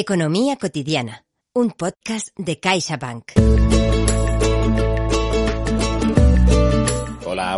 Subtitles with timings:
[0.00, 1.24] Economía cotidiana.
[1.56, 3.32] Un podcast de CaixaBank.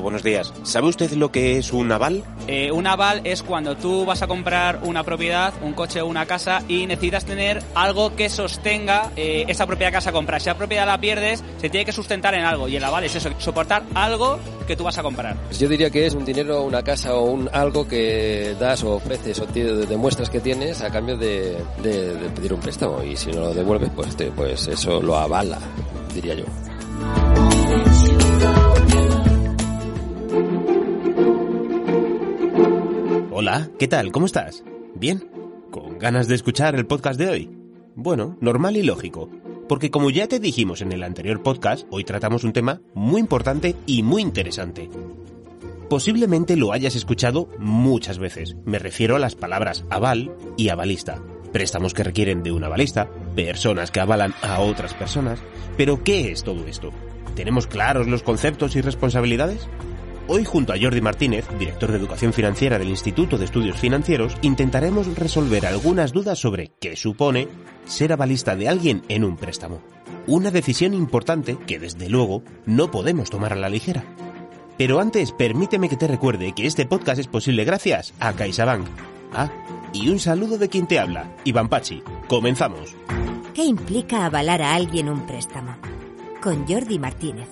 [0.01, 0.53] Buenos días.
[0.63, 2.25] ¿Sabe usted lo que es un aval?
[2.49, 6.27] Eh, un aval es cuando tú vas a comprar una propiedad, un coche o una
[6.27, 10.41] casa y necesitas tener algo que sostenga eh, esa propia casa a comprar.
[10.41, 13.15] Si la propiedad la pierdes, se tiene que sustentar en algo y el aval es
[13.15, 15.37] eso, soportar algo que tú vas a comprar.
[15.59, 19.39] Yo diría que es un dinero, una casa o un algo que das o ofreces
[19.41, 23.31] o te demuestras que tienes a cambio de, de- de pedir un préstamo y si
[23.33, 25.59] no lo devuelves pues, te- pues eso lo avala,
[26.15, 26.45] diría yo.
[33.43, 34.13] Hola, ¿qué tal?
[34.13, 34.63] ¿Cómo estás?
[34.95, 35.27] ¿Bien?
[35.71, 37.51] ¿Con ganas de escuchar el podcast de hoy?
[37.95, 39.31] Bueno, normal y lógico.
[39.67, 43.77] Porque como ya te dijimos en el anterior podcast, hoy tratamos un tema muy importante
[43.87, 44.91] y muy interesante.
[45.89, 48.57] Posiblemente lo hayas escuchado muchas veces.
[48.67, 51.23] Me refiero a las palabras aval y avalista.
[51.51, 55.41] Préstamos que requieren de un avalista, personas que avalan a otras personas.
[55.79, 56.91] Pero ¿qué es todo esto?
[57.37, 59.67] ¿Tenemos claros los conceptos y responsabilidades?
[60.33, 65.19] Hoy junto a Jordi Martínez, director de Educación Financiera del Instituto de Estudios Financieros, intentaremos
[65.19, 67.49] resolver algunas dudas sobre qué supone
[67.85, 69.83] ser avalista de alguien en un préstamo.
[70.29, 74.05] Una decisión importante que desde luego no podemos tomar a la ligera.
[74.79, 78.87] Pero antes, permíteme que te recuerde que este podcast es posible gracias a CaixaBank.
[79.33, 79.51] Ah,
[79.93, 82.05] y un saludo de quien te habla, Iván Pachi.
[82.29, 82.95] Comenzamos.
[83.53, 85.75] ¿Qué implica avalar a alguien un préstamo?
[86.41, 87.49] Con Jordi Martínez.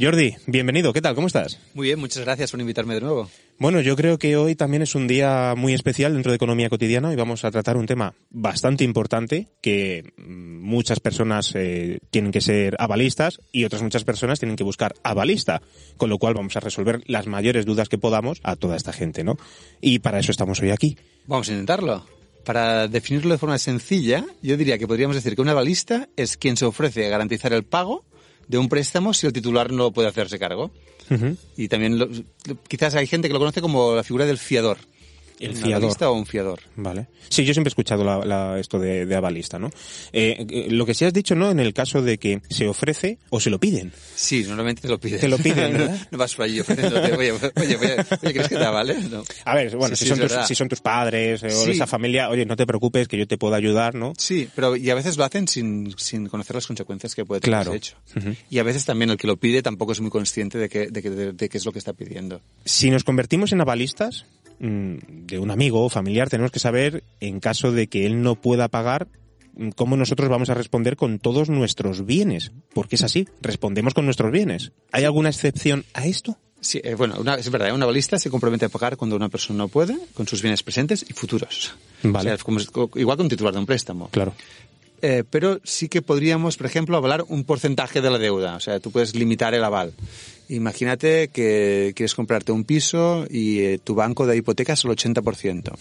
[0.00, 0.94] Jordi, bienvenido.
[0.94, 1.14] ¿Qué tal?
[1.14, 1.58] ¿Cómo estás?
[1.74, 3.28] Muy bien, muchas gracias por invitarme de nuevo.
[3.58, 7.12] Bueno, yo creo que hoy también es un día muy especial dentro de Economía Cotidiana
[7.12, 12.40] y vamos a tratar un tema bastante importante que mm, muchas personas eh, tienen que
[12.40, 15.60] ser avalistas y otras muchas personas tienen que buscar avalista,
[15.98, 19.22] con lo cual vamos a resolver las mayores dudas que podamos a toda esta gente,
[19.22, 19.36] ¿no?
[19.82, 20.96] Y para eso estamos hoy aquí.
[21.26, 22.06] Vamos a intentarlo.
[22.46, 26.56] Para definirlo de forma sencilla, yo diría que podríamos decir que un avalista es quien
[26.56, 28.06] se ofrece a garantizar el pago
[28.50, 30.70] de un préstamo si el titular no puede hacerse cargo.
[31.56, 32.08] Y también lo-
[32.68, 34.78] quizás hay gente que lo conoce como la figura del fiador.
[35.40, 35.74] El Un fiador.
[35.76, 36.60] avalista o un fiador.
[36.76, 37.06] Vale.
[37.30, 39.70] Sí, yo siempre he escuchado la- la- esto de, de avalista, ¿no?
[40.12, 41.50] Eh, eh, lo que sí has dicho, ¿no?
[41.50, 43.90] En el caso de que se ofrece o se lo piden.
[44.14, 45.18] Sí, normalmente te lo piden.
[45.20, 46.08] Te lo piden, no, ¿verdad?
[46.10, 48.96] no vas por allí ofreciéndote, oye, oye, oye, oye, ¿crees que te avale?
[49.10, 49.24] No.
[49.46, 51.70] A ver, bueno, Sí, si, sí, son tus, si son tus padres eh, o Sí.
[51.70, 54.12] esa familia, oye, no te preocupes que yo te puedo ayudar, ¿no?
[54.18, 57.56] Sí, pero y a veces lo hacen sin, sin conocer las consecuencias que puede tener
[57.62, 57.70] Claro.
[57.70, 57.96] ese hecho.
[58.50, 61.00] Y a veces también el que lo pide tampoco es muy consciente de, que, de,
[61.02, 62.40] que- de- de qué es lo que está pidiendo.
[62.66, 64.26] Si nos convertimos en avalistas
[64.60, 68.68] de un amigo o familiar, tenemos que saber, en caso de que él no pueda
[68.68, 69.08] pagar,
[69.54, 72.52] mm, cómo nosotros vamos a responder con todos nuestros bienes.
[72.74, 74.72] Porque es así, respondemos con nuestros bienes.
[74.92, 76.36] ¿Hay alguna excepción a esto?
[76.60, 79.56] Sí, eh, bueno, una- es verdad, una balista se compromete a pagar cuando una persona
[79.56, 81.74] no puede, con sus bienes presentes y futuros.
[82.02, 82.32] Vale.
[82.32, 84.10] O sea, como- igual que un titular de un préstamo.
[84.10, 84.34] Claro.
[85.02, 88.56] Eh, pero sí que podríamos, por ejemplo, avalar un porcentaje de la deuda.
[88.56, 89.92] O sea, tú puedes limitar el aval.
[90.48, 95.72] Imagínate que quieres comprarte un piso y eh, tu banco de hipoteca es el 80%.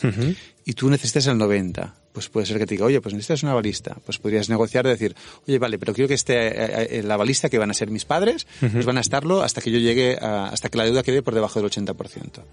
[0.66, 1.94] Y tú necesitas el 90%.
[2.12, 3.96] Pues puede ser que te diga, oye, pues necesitas un avalista.
[4.06, 5.16] Pues podrías negociar y decir,
[5.48, 8.04] oye, vale, pero quiero que esté eh, eh, el avalista, que van a ser mis
[8.06, 11.22] padres, pues van a estarlo hasta que yo llegue, a- hasta que la deuda quede
[11.22, 11.96] por debajo del 80%.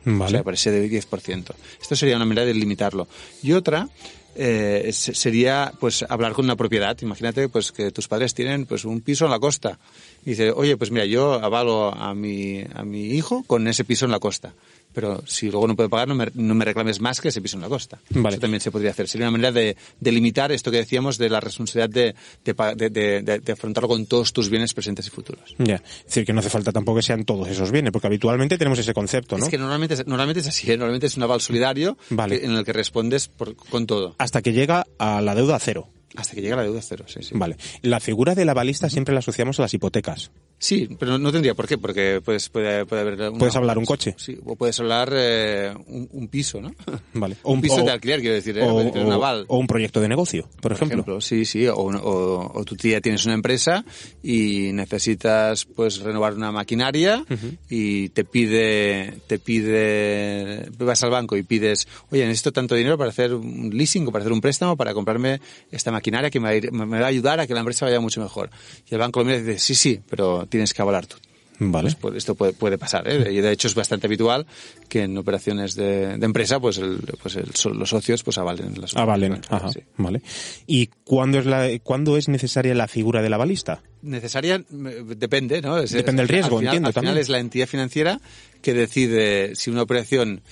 [0.04, 0.24] Vale.
[0.24, 1.54] O sea, por ese de 10%.
[1.80, 3.08] Esto sería una manera de limitarlo.
[3.42, 3.88] Y otra
[4.36, 6.96] eh, se- sería pues hablar con una propiedad.
[7.02, 9.78] Imagínate pues que tus padres tienen pues un piso en la costa.
[10.26, 14.04] Y dice, oye, pues mira, yo avalo a mi, a mi hijo con ese piso
[14.04, 14.52] en la costa.
[14.92, 17.56] Pero si luego no puede pagar, no me, no me reclames más que ese piso
[17.56, 17.98] en la costa.
[18.10, 18.34] Vale.
[18.36, 19.06] Eso también se podría hacer.
[19.08, 22.14] Sería una manera de, de limitar esto que decíamos de la responsabilidad de,
[22.44, 25.54] de, de- afrontarlo con todos tus bienes presentes y futuros.
[25.58, 25.76] Ya.
[25.76, 28.78] Es decir, que no hace falta tampoco que sean todos esos bienes, porque habitualmente tenemos
[28.78, 29.44] ese concepto, ¿no?
[29.44, 30.76] Es que normalmente, normalmente es así, ¿eh?
[30.76, 32.40] normalmente es un aval solidario Vale.
[32.40, 34.14] que- en el que respondes por- con todo.
[34.18, 35.88] Hasta que llega a la deuda a cero.
[36.16, 37.32] Hasta que llega la deuda cero, sí, sí.
[37.34, 37.56] Vale.
[37.82, 40.30] La figura del avalista siempre la asociamos a las hipotecas.
[40.58, 43.14] Sí, pero no, tendría por qué, porque puedes, puede, puede haber...
[43.14, 44.14] una- Puedes hablar un coche.
[44.16, 46.74] Sí, o puedes hablar eh, un, un piso, ¿no?
[47.14, 47.36] Vale.
[47.42, 48.62] un, piso o- de alquiler, quiero decir, ¿eh?
[48.62, 49.44] o, un o- aval.
[49.48, 51.20] o un proyecto de negocio, por, ejemplo.
[51.20, 53.84] Sí, sí, o, o, o tu tía tienes una empresa
[54.22, 57.24] y necesitas pues renovar una maquinaria
[57.68, 63.10] y te pide, te pide, vas al banco y pides, oye, necesito tanto dinero para
[63.10, 66.50] hacer un leasing o para hacer un préstamo para comprarme esta maquinaria que me va,
[66.50, 68.50] a ir- me va a ayudar a que la empresa vaya mucho mejor.
[68.90, 71.16] Y el banco lo mira y dice, sí, sí, pero tienes que avalar tú.
[71.58, 71.96] Vale.
[71.98, 73.32] Pues, esto puede, puede pasar, ¿eh?
[73.32, 74.46] Y de hecho es bastante habitual
[74.90, 77.48] que en operaciones de, de empresa, pues, el, pues el-
[77.78, 79.32] los socios pues avalen las valen.
[79.32, 79.46] operaciones.
[79.50, 79.72] Ajá.
[79.72, 79.80] Sí.
[79.96, 80.20] Vale.
[80.66, 83.80] ¿Y cuándo es, la, cuándo es necesaria la figura del avalista?
[84.02, 85.78] Necesaria, eh, depende, ¿no?
[85.78, 87.22] Es- Depende del riesgo, al final, entiendo, Al final también.
[87.22, 88.20] es la entidad financiera
[88.60, 90.42] que decide si una operación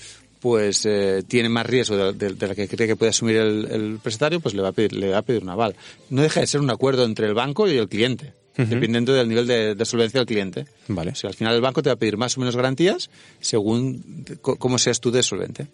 [0.40, 3.67] pues eh, tiene más riesgo de, de- de la que cree que puede asumir el,
[3.70, 5.75] el prestatario, pues le va a pedir, le va a pedir un aval.
[6.08, 9.46] No deja de ser un acuerdo entre el banco y el cliente, dependiendo del nivel
[9.46, 10.66] de, de solvencia del cliente.
[10.88, 11.12] Vale.
[11.12, 13.10] O sea, al final el banco te va a pedir más o menos garantías
[13.40, 15.68] según cómo seas tú de solvente.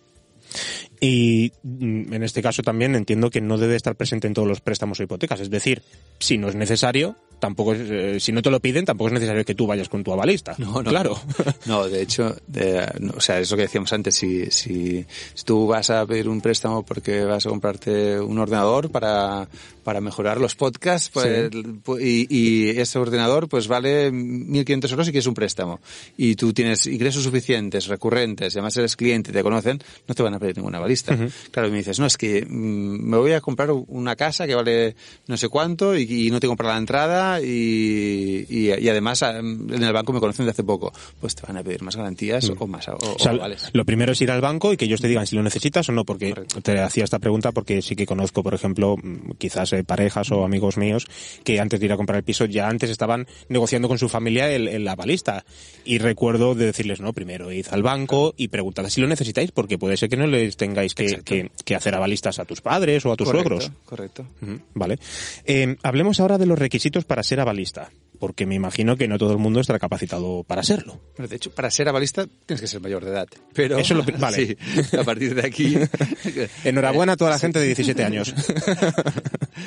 [1.00, 4.60] Y mm, en este caso también entiendo que no debe estar presente en todos los
[4.60, 5.40] préstamos o hipotecas.
[5.40, 5.82] Es decir,
[6.18, 9.44] si no es necesario, tampoco es, eh, si no te lo piden, tampoco es necesario
[9.44, 10.54] que tú vayas con tu avalista.
[10.58, 10.90] No, no.
[10.90, 11.18] Claro.
[11.66, 15.04] No, de hecho, de- no, o sea, es lo que decíamos antes, si, si,
[15.34, 19.48] si tú vas a pedir un préstamo porque vas a comprarte un ordenador para,
[19.84, 25.10] para mejorar los podcasts pues, pu- y, y ese ordenador pues vale 1.500 euros y
[25.12, 25.80] quieres un préstamo
[26.16, 30.22] y tú tienes ingresos suficientes, recurrentes, y además eres cliente y te conocen, no te
[30.22, 31.16] van a pedir ningún avalista.
[31.50, 34.54] Claro, y me dices, no, es que mm, me voy a comprar una casa que
[34.54, 34.96] vale
[35.26, 39.38] no sé cuánto y, y no tengo para la entrada y, y, y además ah,
[39.38, 40.92] en el banco me conocen de hace poco.
[41.20, 43.68] Pues te van a pedir más garantías o más o, O sea, o avales.
[43.72, 45.92] lo primero es ir al banco y que ellos te digan si lo necesitas o
[45.92, 46.60] no, porque Correcto.
[46.62, 50.44] te hacía esta pregunta porque sí que conozco, por ejemplo, mm, quizás eh, parejas o
[50.44, 51.06] amigos míos
[51.44, 54.50] que antes de ir a comprar el piso ya antes estaban negociando con su familia
[54.50, 55.44] el, el avalista.
[55.84, 59.76] Y recuerdo de decirles, no, primero id al banco y preguntad si lo necesitáis, porque
[59.78, 61.24] puede ser que no les tengáis que, Exacto.
[61.24, 63.72] que- que hacer avalistas a tus padres o a tus Correcto, suegros.
[63.84, 64.26] Correcto.
[64.42, 64.98] Ujú, Vale.
[65.44, 67.90] Eh, hablemos ahora de los requisitos para ser avalista,
[68.20, 71.00] porque me imagino que no todo el mundo estará capacitado para serlo.
[71.16, 73.26] Bueno, de hecho, para ser avalista tienes que ser mayor de edad.
[73.54, 74.36] Pero, Eso lo pri- vale.
[74.46, 75.76] sí, a partir de aquí...
[76.64, 78.32] Enhorabuena a toda la gente de 17 años.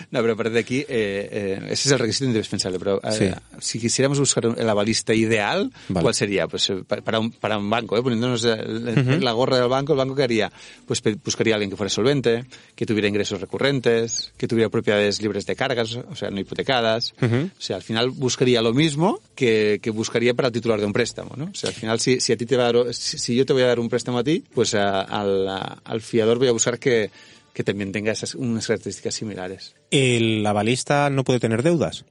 [0.10, 2.78] No, pero a partir de aquí, eh, eh, ese es el requisito indispensable.
[2.80, 3.30] Pero eh, Sí.
[3.60, 6.04] si quisiéramos buscar el avalista ideal, Vale.
[6.04, 6.48] ¿cuál sería?
[6.48, 8.02] Pues eh, pa- para un, para un banco, ¿eh?
[8.04, 10.52] poniéndonos el- la gorra del banco, ¿el banco qué haría?
[10.86, 12.46] Pues buscaría a alguien que fuera solvente,
[12.76, 17.14] que tuviera ingresos recurrentes, que tuviera propiedades libres de cargas, o sea, no hipotecadas.
[17.22, 18.10] O sea, al final
[18.44, 21.45] buscaría lo mismo que, que buscaría para el titular de un préstamo, ¿no?
[21.45, 23.45] O sea, al final, si, si a ti te va a dar, si, si yo
[23.45, 26.50] te voy a dar un préstamo a ti, pues a- al, a- al fiador voy
[26.50, 27.10] a buscar que,
[27.54, 29.75] que también tenga esas, unas características similares.
[29.92, 32.04] ¿El avalista no puede tener deudas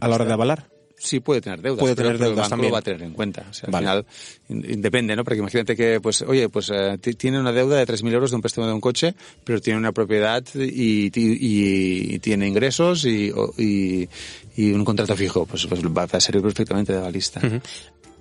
[0.00, 0.68] a la hora de avalar?
[1.04, 2.70] Sí puede tener deudas, Puede tener pero deudas el banco también.
[2.70, 3.44] lo va a tener en cuenta.
[3.50, 4.06] O sea, al final
[4.48, 5.24] in- independe, ¿no?
[5.24, 8.36] Porque imagínate que, pues, oye, pues eh, ti- tiene una deuda de 3.000 euros de
[8.36, 13.32] un préstamo de un coche, pero tiene una propiedad y, y- y tiene ingresos y,
[13.32, 14.08] o- y,
[14.56, 17.40] y un contrato fijo, pues, pues va a servir perfectamente de avalista.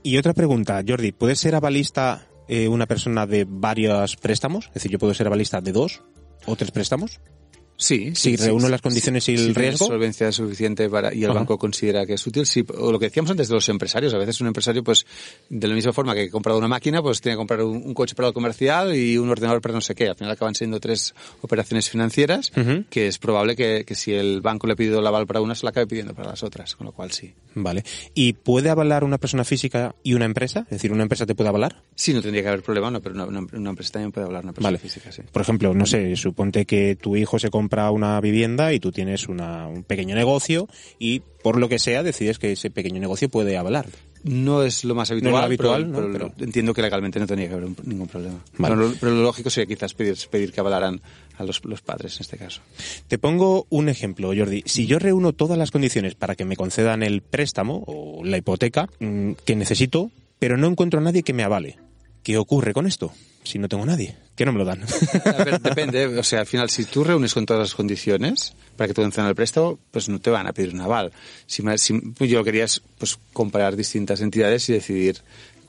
[0.04, 4.66] Y otra pregunta, Jordi, ¿puede ser avalista eh, una persona de varios préstamos?
[4.70, 6.02] Es decir, yo puedo ser avalista de dos
[6.48, 7.20] o tres préstamos.
[7.82, 9.88] Sí, Si reúno las condiciones y el riesgo.
[9.88, 11.40] solvencia suficiente para, y el Ajá.
[11.40, 12.64] banco considera que es útil, sí.
[12.78, 14.14] O lo que decíamos antes de los empresarios.
[14.14, 15.08] A veces un empresario, pues,
[15.50, 17.94] de la misma forma que ha comprado una máquina, pues tiene que comprar un, un
[17.96, 20.08] coche para el comercial y un ordenador para no sé qué.
[20.10, 22.84] Al final acaban siendo tres operaciones financieras Ujú.
[22.90, 25.56] que es probable que, que si el banco le ha pedido el aval para una,
[25.56, 26.76] se la acabe pidiendo para las otras.
[26.76, 27.34] Con lo cual sí.
[27.56, 27.84] Vale.
[28.14, 30.62] ¿Y puede avalar una persona física y una empresa?
[30.66, 31.82] Es decir, ¿una empresa te puede avalar?
[31.96, 34.44] Sí, no tendría que haber problema, no, pero una, una- una empresa también puede hablar
[34.44, 34.78] una persona Vale.
[34.78, 35.24] física, sí.
[35.32, 39.28] Por ejemplo, no sé, suponte que tu hijo se compra una vivienda y tú tienes
[39.30, 40.68] una- un pequeño negocio
[41.00, 43.86] y por lo que sea decides que ese pequeño negocio puede avalar.
[44.24, 46.14] No es lo más habitual, No es lo habitual, pero, ¿no?
[46.14, 48.38] pero Pero- entiendo que legalmente no tendría que haber un- ningún problema.
[48.60, 48.76] Vale.
[48.76, 51.02] Pero, lo, pero lo lógico sería quizás pedir, pedir que avalaran
[51.38, 52.62] a los, los padres en este caso.
[53.08, 54.62] Te pongo un ejemplo, Jordi.
[54.68, 58.88] Si yo reúno todas las condiciones para que me concedan el préstamo o la hipoteca
[59.00, 61.78] mm, que necesito, pero no encuentro a nadie que me avale,
[62.24, 63.12] ¿qué ocurre con esto?
[63.44, 64.84] Si no tengo nadie, que no me lo dan.
[64.84, 68.88] A ver, depende, o sea, al final, si tú reúnes con todas las condiciones para
[68.88, 71.12] que te concedan el préstamo, pues no te van a pedir un aval.
[71.48, 75.22] Si, si- yo lo quería es, pues, comparar distintas entidades y decidir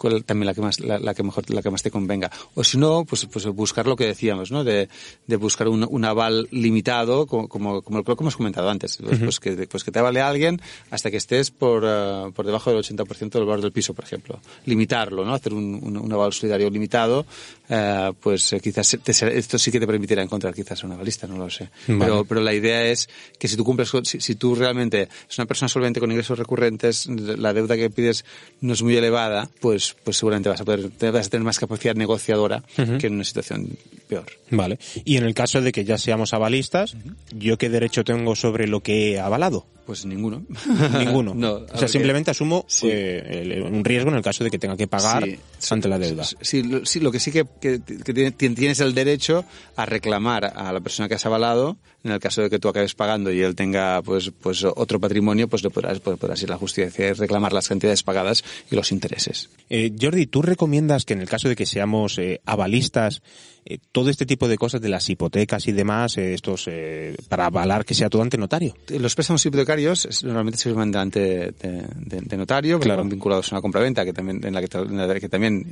[0.03, 2.31] cuál también la que más la, la que mejor la que más te convenga.
[2.55, 4.89] O si no pues pues buscar lo que decíamos no de,
[5.27, 8.99] de buscar un, un aval limitado como como como lo que hemos comentado antes.
[8.99, 12.71] Pues, pues que pues que te avale alguien hasta que estés por eh, por debajo
[12.71, 14.41] del 80% del valor del piso por ejemplo.
[14.67, 17.25] Limitarlo no hacer un, un, un aval solidario limitado
[17.69, 21.39] eh, pues eh, quizás te esto sí que te permitirá encontrar quizás un avalista no
[21.39, 21.71] lo sé.
[21.87, 22.01] Vale.
[22.01, 25.39] pero pero la idea es que si tú cumples con- si, si tú realmente es
[25.39, 28.25] una persona solvente con ingresos recurrentes la deuda que pides
[28.61, 31.95] no es muy elevada pues pues seguramente vas a poder vas a tener más capacidad
[31.95, 33.69] negociadora que en una situación
[34.09, 34.79] peor Vale.
[35.05, 36.97] Y en el caso de que ya seamos avalistas,
[37.33, 39.67] ¿yo qué derecho tengo sobre lo que he avalado?
[39.87, 40.45] Pues ninguno
[40.99, 41.35] Ninguno.
[41.35, 42.89] no o sea, porque- simplemente asumo Sí.
[42.91, 45.39] eh, el- un riesgo en el caso de que tenga que pagar Sí,
[45.71, 46.25] ante la deuda.
[46.41, 49.45] Sí, lo, sí, lo que sí que, que- que tiene- tien- tienes el derecho
[49.77, 52.95] a reclamar a la persona que has avalado, en el caso de que tú acabes
[52.95, 56.55] pagando y él tenga pues pues otro patrimonio, pues le podrás, pues, podrás ir a
[56.55, 59.51] la justicia y reclamar las cantidades pagadas y los intereses.
[59.71, 63.23] Eh, Jordi, ¿tú recomiendas que en el caso de que seamos eh, avalistas,
[63.65, 67.47] eh, todo este tipo de cosas de las hipotecas y demás, eh, estos eh, para
[67.47, 68.75] avalar que sea todo ante notario?
[68.89, 71.53] Los préstamos hipotecarios normalmente se firman ante de,
[71.97, 73.05] de- de notario, Claro.
[73.05, 75.67] vinculados a una compraventa que también, en la que, en la que también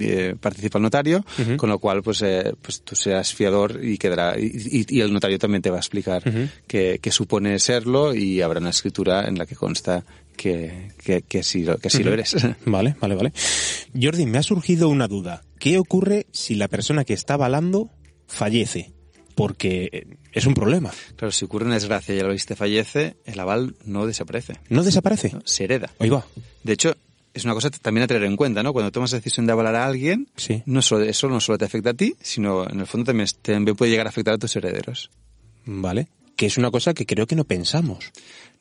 [0.00, 1.24] eh, participa el notario,
[1.56, 5.38] con lo cual pues, eh, pues tú serás fiador y quedará y, y- el notario
[5.38, 6.22] también te va a explicar
[6.66, 10.04] qué qué supone serlo y habrá una escritura en la que consta
[10.36, 12.34] que, que, que sí, lo, que sí lo eres.
[12.66, 13.32] Vale, vale, vale.
[14.00, 15.42] Jordi, me ha surgido una duda.
[15.64, 17.88] ¿Qué ocurre si la persona que está avalando
[18.26, 18.92] fallece?
[19.34, 20.90] Porque eh, es un problema.
[21.16, 25.30] Claro, si ocurre una desgracia y el avalista fallece, el aval no desaparece, ¿No desaparece?
[25.32, 25.40] ¿no?
[25.46, 25.88] se hereda.
[25.98, 26.26] Ahí va.
[26.64, 26.94] De hecho,
[27.32, 28.74] es una cosa también a tener en cuenta, ¿no?
[28.74, 30.62] Cuando tomas la decisión de avalar a alguien, Sí.
[30.66, 33.74] no solo, eso no solo te afecta a ti, sino en el fondo también, también
[33.74, 35.08] puede llegar a afectar a tus herederos.
[35.64, 36.08] Vale.
[36.36, 38.10] Que es una cosa que creo que no pensamos.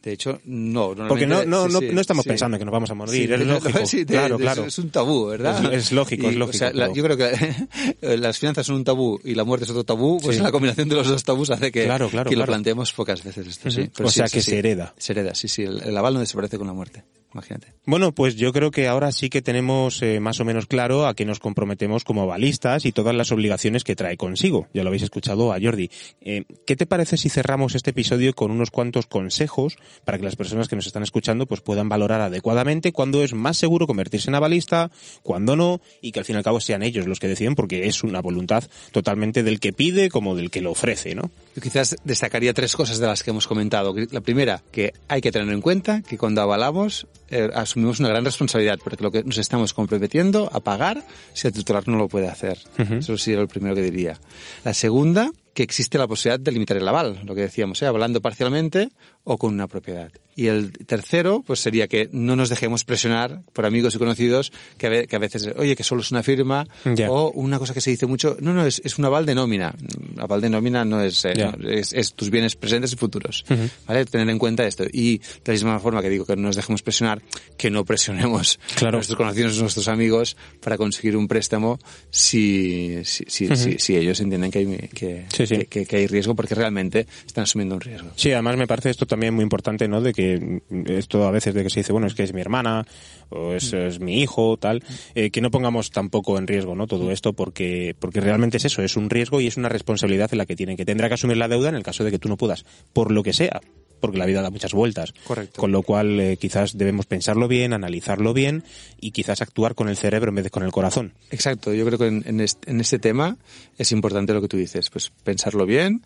[0.04, 0.94] De hecho, no.
[1.08, 2.30] Porque no, no, sí, no, sí, no estamos sí.
[2.30, 3.32] pensando que nos vamos a morir.
[3.32, 3.80] Es lógico.
[3.92, 4.66] de- claro, de- claro.
[4.66, 5.74] Es un tabú, ¿verdad?
[5.74, 7.56] Es- es lógico, es o lógico, la- yo creo que
[8.18, 10.96] las finanzas son un tabú y la muerte es otro tabú, pues la combinación de
[10.96, 13.70] los dos tabús hace que, Claro, claro, que lo planteemos pocas veces esto.
[13.96, 14.94] Pero O sí, sea, que se hereda.
[14.98, 15.64] Se hereda, sí, sí.
[15.64, 17.04] El, el aval no desaparece con la muerte.
[17.34, 17.74] Imagínate.
[17.86, 21.16] Bueno, pues yo creo que ahora sí que tenemos eh, más o menos claro a
[21.16, 24.68] qué nos comprometemos como balistas y todas las obligaciones que trae consigo.
[24.74, 25.90] Ya lo habéis escuchado a Jordi.
[26.22, 30.36] Eh, ¿Qué te parece si cerramos este episodio con unos cuantos consejos para que las
[30.36, 34.36] personas que nos están escuchando pues puedan valorar adecuadamente cuándo es más seguro convertirse en
[34.36, 34.92] avalista,
[35.24, 37.88] cuándo no, y que al fin y al cabo sean ellos los que deciden porque
[37.88, 41.32] es una voluntad totalmente del que pide como del que lo ofrece, ¿no?
[41.56, 43.96] Yo quizás destacaría tres cosas de las que hemos comentado.
[44.12, 48.24] La primera, que hay que tener en cuenta que cuando avalamos eh, asumimos una gran
[48.26, 52.28] responsabilidad, porque lo que nos estamos comprometiendo a pagar si el titular no lo puede
[52.28, 52.58] hacer.
[53.00, 54.20] Eso sería lo primero que diría.
[54.64, 57.86] La segunda, que existe la posibilidad de limitar el aval, lo que decíamos, ¿eh?
[57.86, 58.90] avalando parcialmente
[59.24, 60.12] o con una propiedad.
[60.36, 64.88] Y el tercero, pues sería que no nos dejemos presionar por amigos y conocidos que
[64.88, 66.66] a, ve- que a veces, oye, que solo es una firma,
[67.12, 69.76] o una cosa que se dice mucho, no, no, es, es un aval de nómina.
[70.24, 71.34] Mm, Aval de nómina no es, eh,
[71.70, 73.44] es, es tus bienes presentes y futuros.
[73.88, 74.06] ¿Vale?
[74.06, 74.86] Tener en cuenta esto.
[74.92, 77.22] Y de la misma forma que digo que no nos dejemos presionar,
[77.58, 78.96] que no presionemos Claro.
[78.96, 83.96] a nuestros conocidos, a nuestros amigos para conseguir un préstamo si, si, si, si- si
[83.98, 85.66] ellos entienden que hay, que, Sí, sí.
[85.66, 88.10] que- hay riesgo porque realmente están asumiendo un riesgo.
[88.16, 90.00] Sí, además me parece esto también muy importante, ¿no?
[90.02, 92.86] De que esto a veces de que se dice, bueno, es que es mi hermana
[93.30, 94.84] o es, es mi hijo, tal,
[95.16, 96.88] eh, que no pongamos tampoco en riesgo, ¿no?
[96.88, 100.38] Todo esto porque porque realmente es eso, es un riesgo y es una responsabilidad en
[100.38, 102.30] la que tienen que tendrá que asumir la deuda en el caso de que tú
[102.30, 103.62] no puedas, por lo que sea,
[104.00, 105.14] porque la vida da muchas vueltas.
[105.26, 105.62] Correcto.
[105.62, 108.64] Con lo cual eh, quizás debemos pensarlo bien, analizarlo bien
[109.00, 111.14] y quizás actuar con el cerebro en vez de con el corazón.
[111.32, 113.38] Exacto, yo creo que en, en este, en este tema
[113.78, 116.02] es importante lo que tú dices, pues pensarlo bien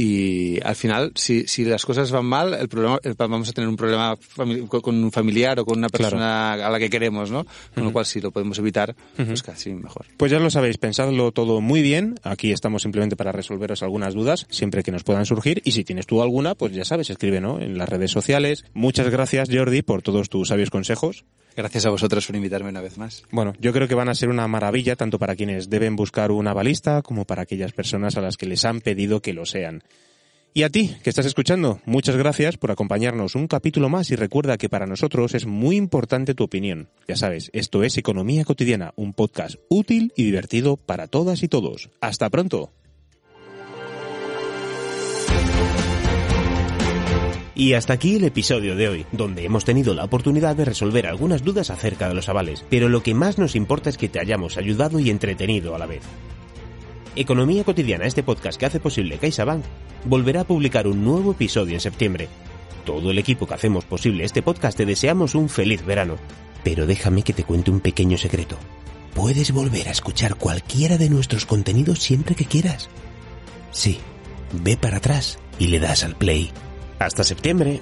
[0.00, 3.68] y al final, si, si las cosas van mal, el problema, el- vamos a tener
[3.68, 4.16] un problema
[4.68, 6.10] con un familiar o con una Claro.
[6.10, 7.44] persona a la que queremos, ¿no?
[7.74, 10.06] Con lo cual, si lo podemos evitar, pues casi mejor.
[10.16, 12.14] Pues ya lo sabéis, pensadlo todo muy bien.
[12.22, 15.60] Aquí estamos simplemente para resolveros algunas dudas, siempre que nos puedan surgir.
[15.64, 17.60] Y si tienes tú alguna, pues ya sabes, escribe, ¿no?
[17.60, 18.64] En las redes sociales.
[18.74, 21.24] Muchas gracias, Jordi, por todos tus sabios consejos.
[21.58, 23.24] Gracias a vosotros por invitarme una vez más.
[23.32, 26.54] Bueno, yo creo que van a ser una maravilla tanto para quienes deben buscar una
[26.54, 29.82] balista como para aquellas personas a las que les han pedido que lo sean.
[30.54, 34.56] Y a ti, que estás escuchando, muchas gracias por acompañarnos un capítulo más y recuerda
[34.56, 36.90] que para nosotros es muy importante tu opinión.
[37.08, 41.90] Ya sabes, esto es Economía Cotidiana, un podcast útil y divertido para todas y todos.
[42.00, 42.70] Hasta pronto.
[47.58, 51.42] Y hasta aquí el episodio de hoy, donde hemos tenido la oportunidad de resolver algunas
[51.42, 54.56] dudas acerca de los avales, pero lo que más nos importa es que te hayamos
[54.56, 56.02] ayudado y entretenido a la vez.
[57.16, 59.64] Economía Cotidiana, este podcast que hace posible CaixaBank,
[60.04, 62.28] volverá a publicar un nuevo episodio en septiembre.
[62.86, 66.14] Todo el equipo que hacemos posible este podcast te deseamos un feliz verano.
[66.62, 68.56] Pero déjame que te cuente un pequeño secreto.
[69.16, 72.88] Puedes volver a escuchar cualquiera de nuestros contenidos siempre que quieras.
[73.72, 73.98] Sí,
[74.52, 76.52] ve para atrás y le das al play.
[76.98, 77.80] Hasta septiembre.